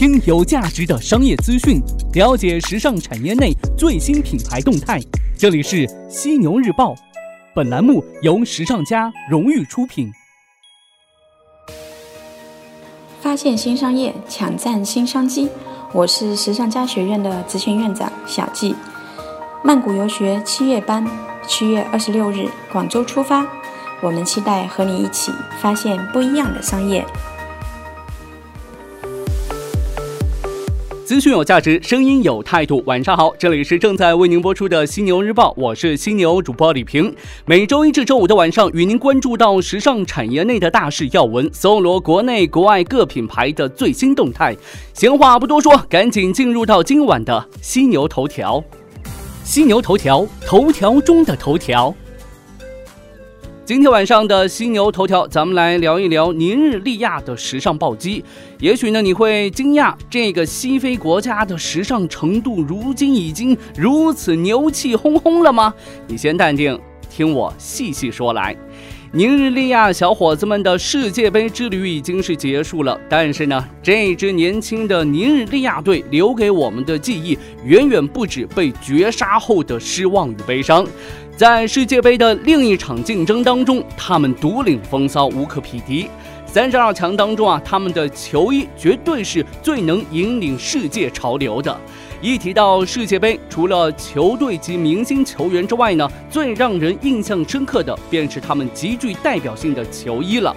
[0.00, 1.78] 听有价值的商业资讯，
[2.14, 4.98] 了解时尚产业内最新品牌动态。
[5.36, 6.94] 这里是犀牛日报，
[7.54, 10.10] 本栏目由时尚家荣誉出品。
[13.20, 15.50] 发现新商业，抢占新商机。
[15.92, 18.74] 我是时尚家学院的执行院长小季。
[19.62, 21.06] 曼谷游学七月班，
[21.46, 23.46] 七月二十六日广州出发。
[24.00, 25.30] 我们期待和你一起
[25.60, 27.04] 发现不一样的商业。
[31.10, 32.80] 资讯有价值，声音有态度。
[32.86, 37.12] 晚上好，这里是正在为您播出的犀牛日报，我是犀牛主播李平。
[37.46, 44.56] 每周一至周五的晚上，与您关注到时尚产业内的大事要闻，搜罗国内国外各品牌的最新动态。
[44.94, 48.62] 闲话不多说，赶紧进入到今晚的犀牛头条。
[49.42, 51.92] 犀牛头条，头条中的头条。
[53.70, 58.24] 今天晚上的犀牛头条，咱们来聊一聊尼日利亚的时尚暴击。
[58.58, 65.72] 也许呢，你会惊讶，这个西非国家的时尚程度如今已经如此牛气哄哄了吗？
[66.08, 66.76] 你先淡定，
[67.08, 68.56] 听我细细说来。
[69.12, 80.86] 尼日利亚小伙子们的世界杯之旅已经是结束了，但是呢，这支年轻的尼日利亚队留给我们的记忆，远远不止被绝杀后的失望与悲伤。
[81.36, 86.06] 在世界杯的另一场竞争当中，他们独领风骚，无可匹敌。
[86.46, 91.76] 三十二强当中啊，他们的球衣绝对是最能引领世界潮流的。
[92.22, 100.54] 一提到世界杯，除了球队及明星球员之外呢，最让人印象深刻的便是他们极具代表性的球衣了。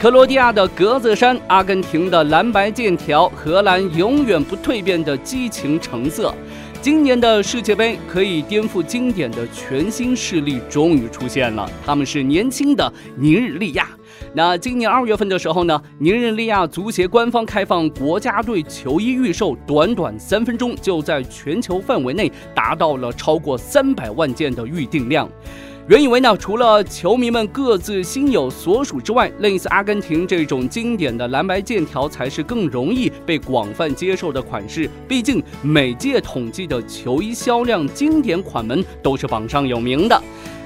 [0.00, 6.34] 克罗地亚的格子衫，阿根廷的蓝白剑条，荷兰永远不蜕变的激情橙色。
[6.84, 13.88] 今年的世界杯可以颠覆经典的全新势力终于出现了，他们是年轻的尼日利亚。
[14.34, 25.26] 那今年二月份的时候呢，尼日利亚足协官方开放国家队球衣预售，短短三分钟就在全球范围内达到了超过三百万件的预定量。
[25.86, 34.88] 原以为呢，除了球迷们各自心有所属之外，类似阿根廷这种经典的蓝白剑条才是更容易被广泛接受的款式。
[35.06, 40.18] 毕竟每届统计的球衣销量，经典款们都是榜上有名的。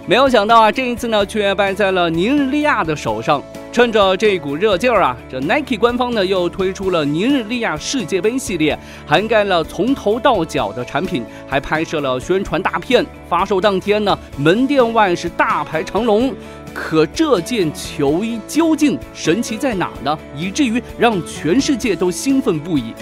[0.09, 3.43] 没有想到啊，这一次呢，却败在了尼日利亚的手上。
[3.71, 8.77] 趁着这股热劲儿啊，这 Nike 官方呢又推出了尼日利亚世界杯系列，
[9.07, 13.05] 涵盖了从头到脚的产品，还拍摄了宣传大片。
[13.29, 16.33] 发售当天呢，门店外是大排长龙。
[16.73, 20.19] 可这件球衣究竟神奇在哪呢？
[20.35, 22.95] 以至于让全世界都兴奋不已。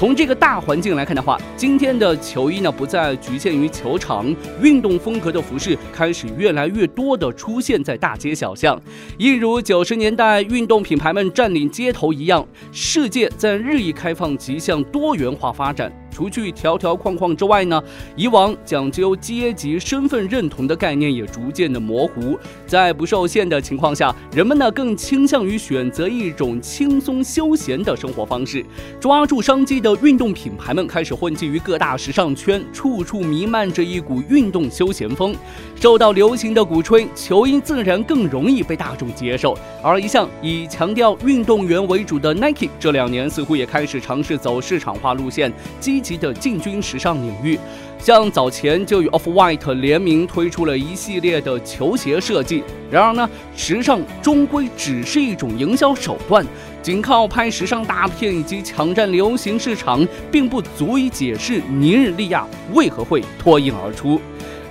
[0.00, 8.80] 从这个大环境来看的话，今天的球衣呢不再局限于球场，运动风格的服饰开始越来越多的出现在大街小巷，
[9.18, 15.92] 一如九十年代运动品牌们占领街头一样，世界在日益开放，即向多元化发展。
[16.10, 17.82] 除去条条框框之外呢，
[18.16, 22.38] 以往讲究阶级身份认同的概念也逐渐的模糊。
[22.66, 28.64] 在不受限的情况下，人们呢更倾向于选择一种轻松休闲的生活方式。
[28.98, 35.34] 抓住商机的运动品牌们开始混迹于各大时尚圈，处处弥漫着一股运动休闲风。
[35.76, 39.56] 受到流行的鼓吹，球衣自然更容易被大众接受。
[39.82, 47.58] 而一向以强调运动员为主的 Nike，这两年似乎也开始尝试走市场化路线，积级的进军时尚领域。
[47.98, 52.64] 像早前就与 Off White 联名推出了一系列的球鞋设计。
[52.90, 56.44] 然而呢，时尚终归只是一种营销手段，
[56.82, 64.18] 仅靠拍时尚大片以及抢占流行市场，并不足以解释尼日利亚为何会脱颖而出。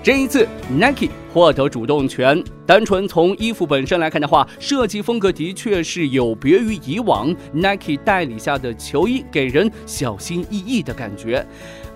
[0.02, 2.42] 这一次，Nike 获得主动权。
[2.66, 11.46] 单纯从衣服本身来看的话，设计风格的确是有别于以往 Nike 代理下的球衣，给人小心翼翼的感觉。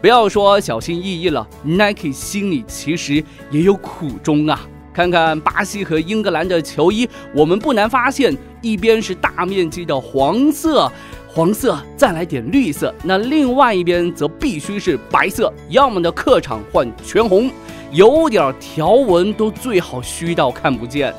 [0.02, 4.60] 不要说小心翼翼了，Nike 心里其实也有苦衷啊。
[4.94, 10.92] 看看巴西和英格兰的球衣，我们不难发现，一边是大面积的黄色，
[11.28, 17.50] 黄色再来点绿色，那另外一边则必须是白色，要么呢客场换全红。
[17.94, 21.14] 有点条纹都最好虚到看不见，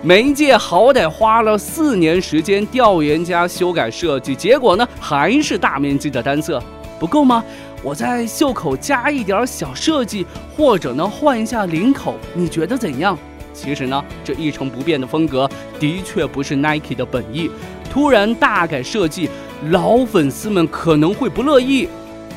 [0.00, 6.62] 每一届好歹花了四年时间调研加修改设计，结果呢还是大面积的单色，
[7.00, 7.42] 不够吗？
[7.82, 10.24] 我在袖口加一点小设计，
[10.56, 13.18] 或者呢换一下领口，你觉得怎样？
[13.52, 15.50] 其实呢这一成不变的风格
[15.80, 17.50] 的确不是 Nike 的本意，
[17.90, 19.28] 突然大改设计，
[19.70, 21.88] 老粉丝们可能会不乐意。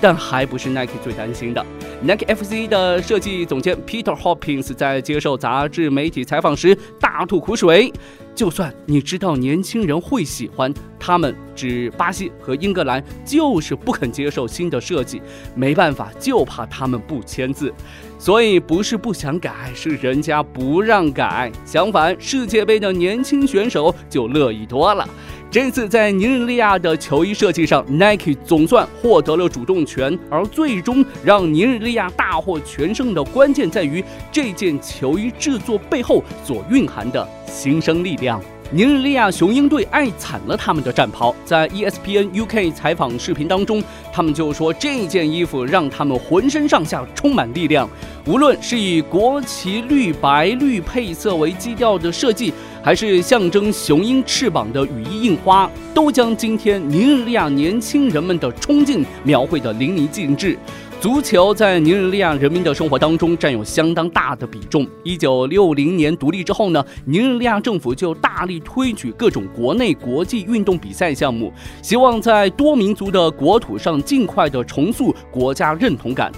[0.01, 1.65] 但还不是 Nike 最担心的。
[2.05, 7.89] Nike FC 的设计总监 Peter Hopkins 在接受杂志媒体采访时大吐苦水。
[8.35, 10.73] 就算你知道年轻人会喜欢，
[11.05, 15.21] 他们指巴西和英格兰就是不肯接受新的设计，
[15.53, 17.73] 没办法，就怕他们不签字。
[18.17, 21.51] 所以不是不想改，是人家不让改。
[21.65, 25.05] 相反，世界杯的年轻选手就乐意多了。
[25.51, 34.01] 这次在尼日利亚的球衣设计上，Nike 总算获得了主动权，而最终让尼日利亚大获全胜的关键在于
[34.31, 38.41] 这件球衣制作背后所蕴含的新生力量。
[38.75, 47.87] 尼日利亚雄鹰队爱惨了他们的战袍，在 ESPN UK 采访视频当中，他们就说这件衣服让他们浑身上下充满力量。
[48.25, 60.57] 无论是以国旗绿白绿配色为基调的设计，还是象征雄鹰翅膀的羽衣印花，都将今天尼日利亚年轻人们的冲劲描绘得淋漓尽致。
[61.03, 64.87] 足球在尼日利亚人民的生活当中占有相当大的比重。
[65.03, 71.51] 一九六零年独立之后呢，尼日利亚政府就大力推举各种国内国际运动比赛项目，
[71.81, 76.31] 希望在多民族的国土上尽快的重塑国家认同感。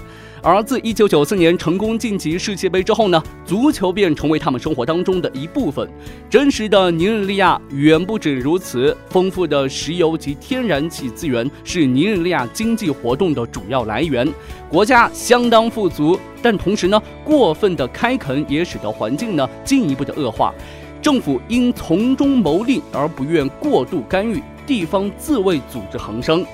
[0.46, 5.90] 而自1994年成功晋级世界杯之后呢，足球便成为他们生活当中的一部分。
[6.30, 14.24] 真实的尼日利亚远不止如此，丰富的石油及天然气资源是尼日利亚经济活动的主要来源，
[14.68, 16.16] 国家相当富足。
[16.40, 20.54] 但同时呢，过分的开垦也使得环境呢进一步的恶化。
[21.02, 26.46] 政府应从中牟利，而不愿过度干预，地方自卫组织横生。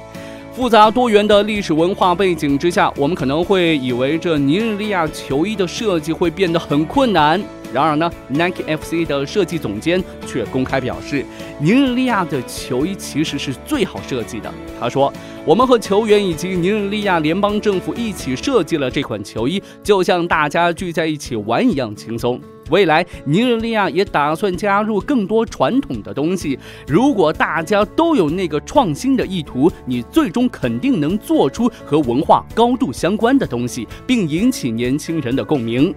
[0.55, 7.43] 复杂多元的历史文化背景之下，我们可能会以为这尼日利亚球衣的设计会变得很困难。
[7.73, 11.25] 然而呢，Nike FC 的设计总监却公开表示，
[11.59, 14.53] 尼日利亚的球衣其实是最好设计的。
[14.79, 15.11] 他说
[15.47, 22.39] ：“我们和球员以及尼日利亚联邦政府一起设计了这款球衣，就像大家聚在一起玩一样轻松。”
[22.73, 26.59] 未来，尼日利亚也打算加入更多传统的东西。
[26.89, 35.95] 如果大家都有那个创新的意图，你最终肯定能做出和文化高度相关的东西，并引起年轻人的共鸣。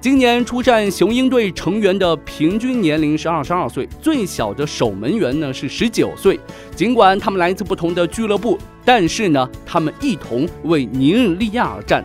[0.00, 6.40] 今年出战雄鹰队成员的平均年龄是二十二岁，最小的守门员呢是十九岁。
[6.74, 12.02] 尽管他们来自不同的俱乐部，但是呢，他们一同为尼日利亚而战。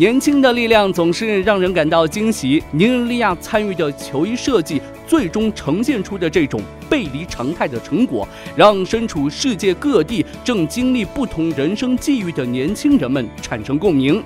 [0.00, 2.62] 年轻的力量总是让人感到惊喜。
[2.70, 6.58] 尼日利亚参与的球衣设计，最终呈现出的这种
[6.88, 8.26] 背离常态的成果，
[8.56, 14.24] 让身处世界各地、正经历不同人生际遇的年轻人们产生共鸣。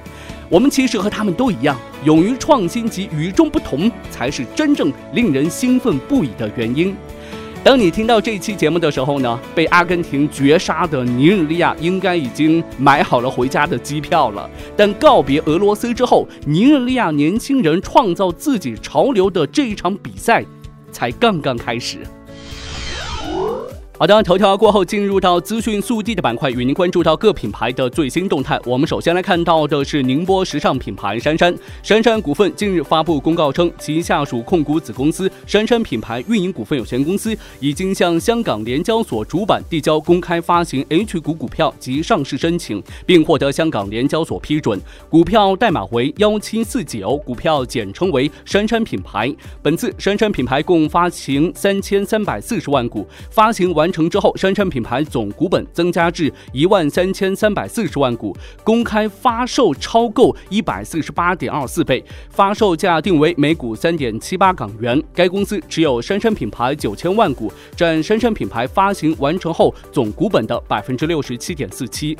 [0.49, 6.95] 我们其实和他们都一样，勇于创新及与众不同，才是真正令人兴奋不已的原因。
[7.65, 14.49] 当你听到这期节目的时候呢，被阿根廷绝杀的尼日利亚应该已经买好了回家的机票了。
[14.77, 20.45] 但告别俄罗斯之后，尼日利亚年轻人创造自己潮流的这一场比赛，
[20.93, 22.01] 才刚刚开始。
[23.97, 28.59] 好的，头条过后进入到资讯速递的板块，与您关注到各品牌的最新动态。
[28.65, 31.55] 我们首先来看到的是宁波时尚品牌杉杉。
[31.81, 44.81] 杉杉股份近日发布公告称，其下属控股子公司杉杉品牌运营股份有限公司已经向香港联交所主板递交公开发行 H 股股票及上市申请，并获得香港联交所批准。
[45.09, 49.33] 股票代码为幺七四九，股票简称为杉杉品牌。
[49.63, 53.84] 本次杉杉品牌共发行三千三百四十万股，发行完。
[53.85, 65.03] 完成之后，杉杉品牌总股本增加至一万三千三百四十万股，公开发售超购一百四十八点二四倍，发售价定为每股三点七八港元。
[65.15, 72.17] 该公司持有杉杉品牌九千万股，占杉杉品牌发行完成后总股本的百分之六十七点四七。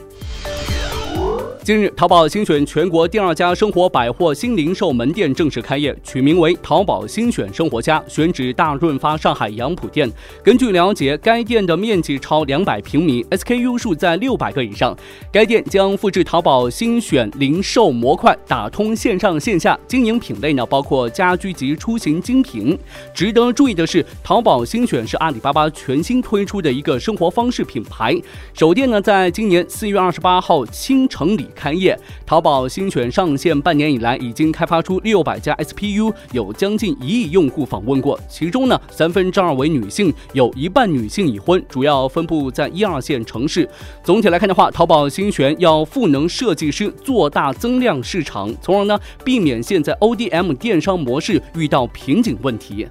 [1.65, 10.07] 近日，淘宝新选全国第二家生活百货新零售门店正式开业，取名为“淘宝新选生活家”，选址大润发上海杨浦店。
[10.43, 14.95] 根据了解，该店的面积超两百平米，SKU 数在六百个以上。
[15.33, 22.79] 该店将复制淘宝新选零售模块，打通线上线下，经营品类呢包括家居及出行精品。
[23.15, 28.15] 值得注意的是，淘宝新选是阿里巴巴全新推出的一个生活方式品牌。
[28.53, 31.49] 首店呢，在今年四月二十八号清城里。
[31.55, 38.19] 开业，淘宝新选上线半年以来，已经开发出六百家 SPU，有将近一亿用户访问过。
[38.29, 43.69] 其中呢，三分之二为女性，有一半女性已婚，主要分布在一二线城市。
[44.03, 52.87] 总体来看的话，淘宝新选要赋能设计师，做大增量市场，从而呢避免现在 ODM 电商模式遇到瓶颈问题。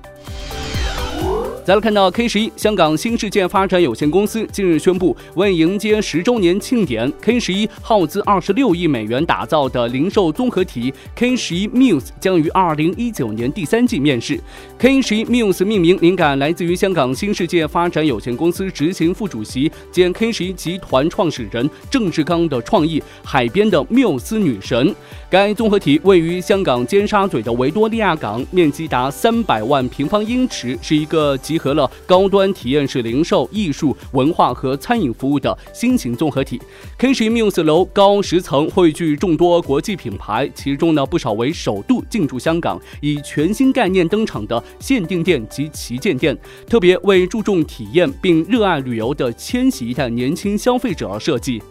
[1.66, 14.38] 再来看到 K 十一，香港新世界发展有限公司近日宣布，为迎接十周年庆典，K 十一耗资二十六亿美元打造的零售综合体 K 十一 Muse 将于二零一九年第三季面世。
[14.78, 24.94] K 十一 Muse 命名灵感来自于香港新世界发展有限公司执行副主席兼 K 十一集团创始人郑志刚的创意“海边的缪斯女神”。
[25.32, 36.60] 该综合体位于香港尖沙咀的维多利亚港，面积达三百万平方英尺，是一个集集合了高端体验式零售、艺术、文化和餐饮服务的新型综合体。
[36.98, 46.36] K 十一 Muse 楼高十层，汇聚众多国际品牌，其中呢不少为首度进驻香港，以全新概念登场的限定店及旗舰店，
[46.68, 51.62] 特别为注重体验并热爱旅游的千禧一代年轻消费者而设计。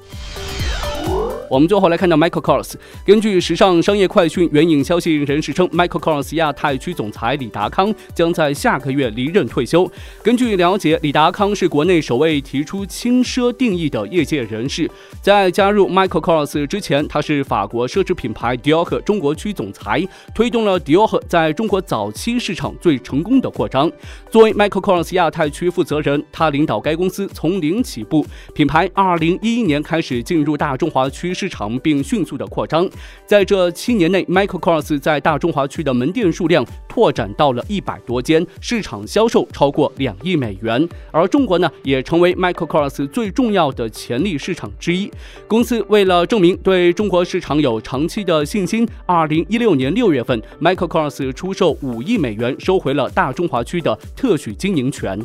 [1.52, 2.72] 我们最后来看到 Michael Kors。
[3.04, 9.86] 根据时尚商业快讯援引消息人士称，Michael Kors 亚太区总裁李达康将在下个月离任退休。
[10.22, 14.90] 根据了解，李达康是国内首位提出轻奢定义的业界人士。
[15.20, 20.02] 在加入 Michael Kors 之前，他是法国奢侈品牌 Dior 中国区总裁，
[20.34, 23.92] 推动了 Dior 在中国早期市场最成功的扩张。
[24.30, 31.34] 作为 Michael Kors 亚太区负责人，他领导该公司从零起步，品牌2011年开始进入大中华区。
[31.42, 32.88] 市场并迅速的扩张，
[33.26, 40.88] 在这七年内，Michael Kors 在大中华区的门店数量拓展到了一百多间，市场销售超过两亿美元。
[41.10, 45.10] 而中国呢，也成为 Michael Kors 最重要的潜力市场之一。
[45.48, 55.18] 公司为了证明对中国市场有长期的信心，二零一六年六月份，Michael Kors 出售五亿美元，收回了大中华区的特许经营权。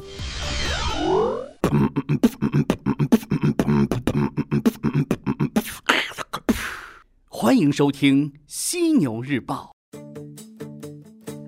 [7.39, 9.72] 欢迎收听《犀牛日报》。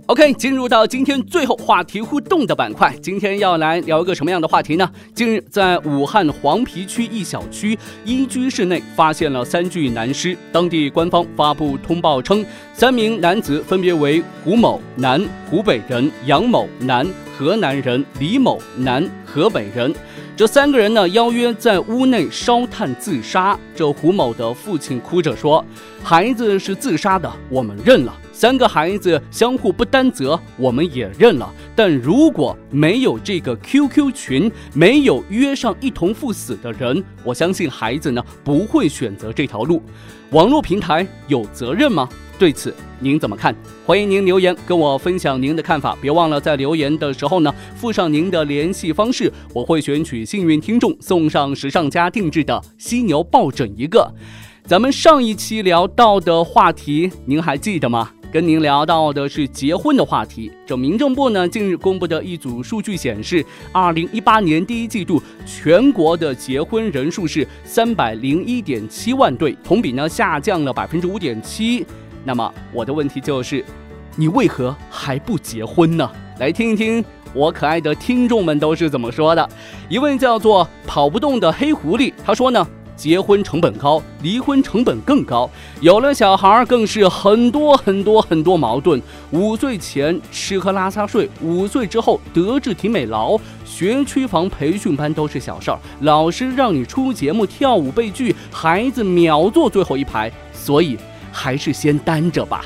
[0.06, 2.96] OK，进入到今天最后话题互动的板块。
[3.02, 4.88] 今天要来聊一个什么样的话题呢？
[5.16, 10.38] 近日，在武汉黄陂区一小区一居室内发现了三具男尸。
[10.52, 15.20] 当地官方发布通报称，三名男子分别为胡某（男，
[15.50, 17.04] 湖北人）、杨某（男，
[17.40, 19.96] 河南人）、李某（男，河北人）。
[20.36, 23.58] 这三个人呢，邀约在屋内烧炭自杀。
[23.74, 25.64] 这胡某的父亲哭着说
[26.04, 28.14] ：“孩子是自杀的，我们认了。
[28.34, 31.50] 三个孩子相互不担责，我们也认了。
[31.74, 39.82] 但如果没有这个 QQ 群，没有约上一同赴死的人，我相信孩子呢不会选择这条路。
[40.32, 43.54] 网络平台有责任吗？”对此您怎么看？
[43.86, 45.98] 欢迎您留言跟我分享您的看法。
[46.02, 54.10] 别忘了在留言的时候呢，附上您的联系方式，我会选取幸运听众送上时尚家定制的犀牛抱枕一个。
[54.64, 58.10] 咱们上一期聊到的话题，您还记得吗？
[58.32, 60.50] 跟您聊到的是结婚的话题。
[60.66, 71.86] 这民政部呢近日公布的一组数据显示，二零一八年第一季度全国的结婚人数是三百零一点七万对，同比呢下降了百分之五点七。
[72.24, 73.64] 那么我的问题就是，
[74.16, 76.10] 你为何还不结婚呢？
[76.40, 79.50] 来听一听我可爱的听众们都是怎么说的。
[79.88, 85.50] 一位叫做跑不动的黑狐狸，他说呢，结婚成本高，离婚成本更高，
[85.80, 89.02] 有了小孩更是很多很多很多矛盾。
[89.32, 100.98] 五岁前吃喝拉撒睡，五岁之后德智体美劳，学区房、培训班都是小事儿，老师让你出节目、跳舞、背剧，孩子秒坐最后一排，所以。
[101.32, 102.66] 还是先单着吧。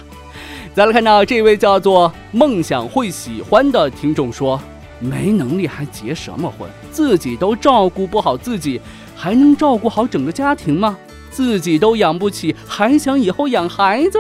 [0.74, 4.60] 再来看到这位叫做梦想会喜欢的听众说
[5.00, 6.67] ：“没能力还结什么婚？
[6.91, 8.82] 自己都照顾不好自己，
[9.15, 10.98] 还能照顾好整个家庭吗？
[11.29, 14.17] 自己都养不起，还想以后养孩子？”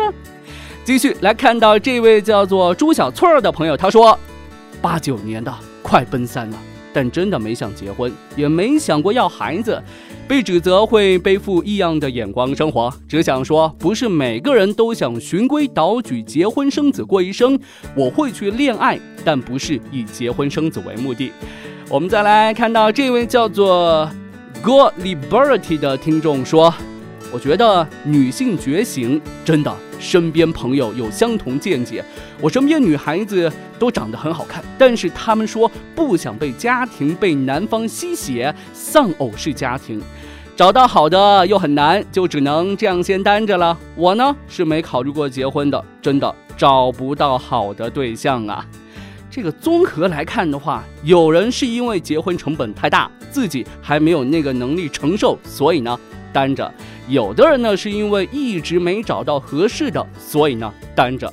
[0.85, 4.19] 继续来看到这位叫做朱小翠儿的朋友，他说
[4.81, 6.57] ：“八九年的，快奔三了。”
[6.93, 9.81] 但真的没想结婚，也没想过要孩子，
[10.27, 17.59] 被指责会背负异样的眼光生活，只想说，不是每个人都想循规蹈矩结婚生子过一生。
[17.95, 21.31] 我会去恋爱，但不是以结婚生子为目的。
[21.89, 24.09] 我们再来看到这位叫做
[24.61, 26.73] God Liberty 的听众说，
[27.31, 29.75] 我觉得女性觉醒真的。
[30.03, 32.03] 身边朋友有相同见解，
[32.41, 40.01] 我身边女孩子都长得很好看，但是她们说不想被家庭被男方吸血，丧偶式家庭，
[40.57, 43.77] 找到好的又很难，就只能这样先单着了。
[43.95, 48.65] 我呢是没考虑过结婚的，真的找不到好的对象啊。
[49.31, 55.97] 这个综合来看的话，有人是因为结婚成本太大，自己还没有那个能力承受，所以呢
[56.33, 56.71] 单着。
[57.07, 61.31] 有的人呢，是因为一直没找到合适的，所以呢单着。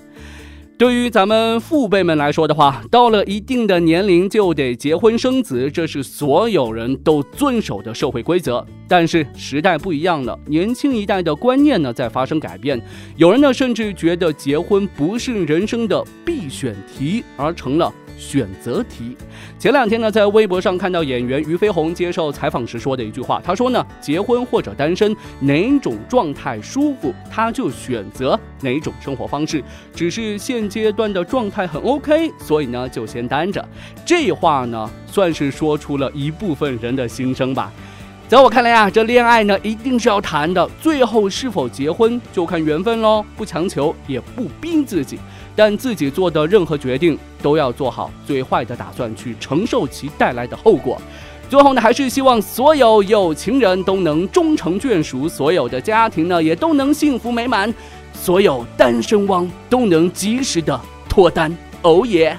[0.76, 8.66] 对于咱们父辈们来说的话，到了一定的年龄就得结婚生子，这是所有人都遵守的社会规则。
[8.88, 12.80] 但是时代不一样了，年轻一代的观念呢在发生改变，
[13.16, 17.92] 有人呢甚至觉得结婚不是人生的必选题，而成了。
[18.20, 19.16] 选择题。
[19.58, 29.64] 前两天呢，在微博上看到演员俞飞鸿接受采访时说的一句话，他说呢，结婚或者单身，哪种状态舒服，他就选择哪种生活方式。
[29.94, 33.66] 只是现阶段的状态很 OK，所以呢，就先单着。
[34.04, 37.72] 这话呢，算是说出了一部分人的心声吧。
[38.28, 45.18] 在我看来啊，这恋爱呢，一定是要谈的，最后是否结婚就看缘分喽，不强求，也不逼自己。
[45.62, 50.98] 但自己做的任何决定都要做好最坏的打算，去承受其带来的后果。
[51.50, 57.74] 最后呢，还是希望所有有情人都能终成眷属，所有的家庭呢也都能幸福美满，
[58.14, 61.54] 所有单身汪都能及时的脱单。
[61.82, 62.34] 哦耶！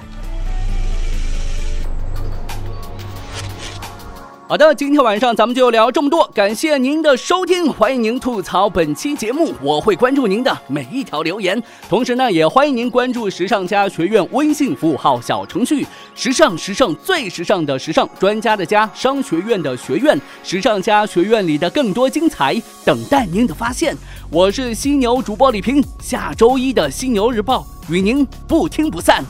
[4.51, 23.95] 好的，今天晚上咱们就聊这么多，感谢您的收听，欢迎您吐槽本期节目，我会关注您的每一条留言，同时呢，也欢迎您关注时尚家学院微信服务号小程序，时尚时尚最时尚的时尚专家的家商学院的学院，时尚家学院里的更多精彩等待您的发现。
[24.29, 29.23] 我是犀牛主播李平，下周一的犀牛日报与您不听不散。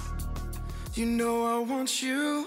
[0.95, 2.45] You know I want you.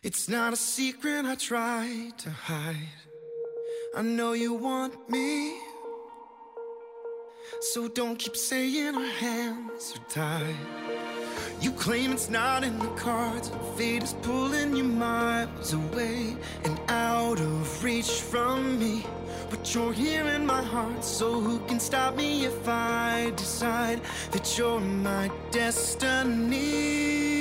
[0.00, 2.76] It's not a secret I try to hide.
[3.96, 5.58] I know you want me.
[7.72, 10.54] So don't keep saying our hands are tied.
[11.60, 13.50] You claim it's not in the cards.
[13.76, 19.04] Fate is pulling you miles away and out of reach from me.
[19.50, 24.00] But you're here in my heart, so who can stop me if I decide
[24.30, 27.37] that you're my destiny?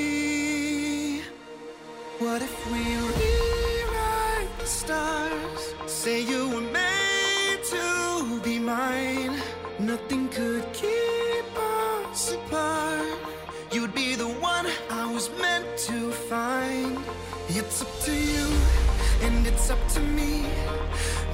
[2.20, 5.76] What if we rewrite the stars?
[5.86, 9.40] Say you were made to be mine.
[9.78, 13.20] Nothing could keep us apart.
[13.72, 16.98] You'd be the one I was meant to find.
[17.50, 18.48] It's up to you,
[19.22, 20.44] and it's up to me.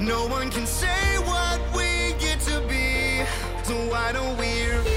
[0.02, 3.24] No one can say what we get to be.
[3.62, 4.93] So why don't we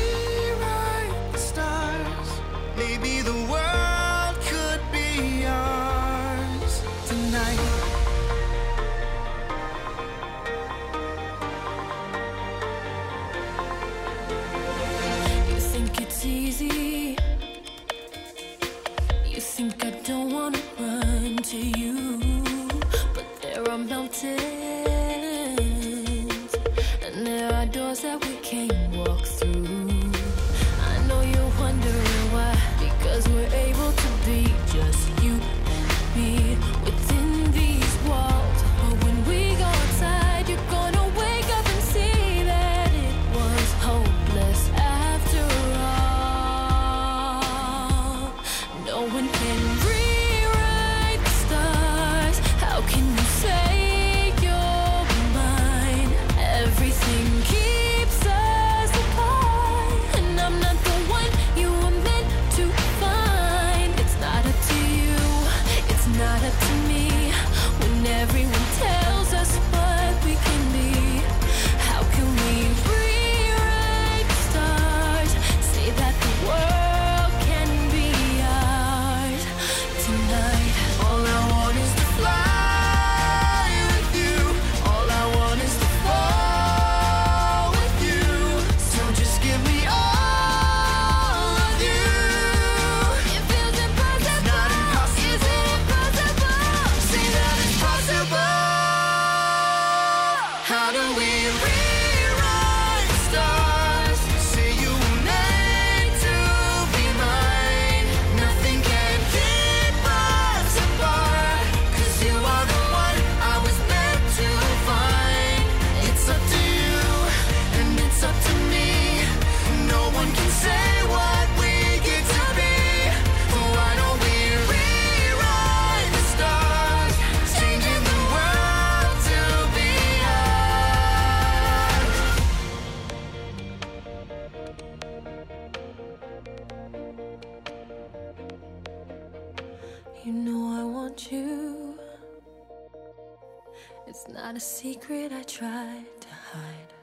[144.48, 146.94] not a secret I tried to hide,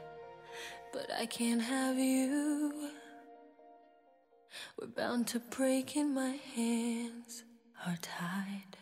[0.94, 2.88] but I can't have you.
[4.80, 7.44] We're bound to break and my hands
[7.86, 8.73] are tied.